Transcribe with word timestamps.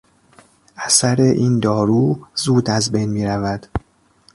اثر 0.77 1.21
این 1.21 1.59
دارو 1.59 2.19
زود 2.35 2.69
از 2.69 2.91
بین 2.91 3.09
میرود. 3.09 3.65